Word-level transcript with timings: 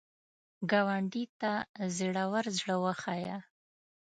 ګاونډي 0.71 1.23
ته 1.39 1.51
زړور 1.97 2.43
زړه 2.59 2.75
وښیه 2.83 3.37